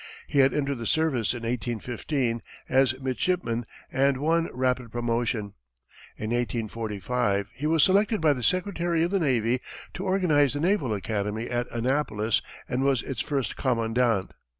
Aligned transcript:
He 0.25 0.39
had 0.39 0.51
entered 0.51 0.79
the 0.79 0.87
service 0.87 1.31
in 1.35 1.43
1815, 1.43 2.41
as 2.67 2.99
midshipman, 2.99 3.65
and 3.91 4.17
won 4.17 4.49
rapid 4.51 4.91
promotion. 4.91 5.53
In 6.17 6.31
1845, 6.31 7.49
he 7.53 7.67
was 7.67 7.83
selected 7.83 8.19
by 8.19 8.33
the 8.33 8.41
secretary 8.41 9.03
of 9.03 9.11
the 9.11 9.19
navy 9.19 9.61
to 9.93 10.03
organize 10.03 10.53
the 10.55 10.59
naval 10.59 10.91
academy 10.95 11.47
at 11.51 11.69
Annapolis, 11.69 12.41
and 12.67 12.83
was 12.83 13.03
its 13.03 13.21
first 13.21 13.55
commandant. 13.55 14.31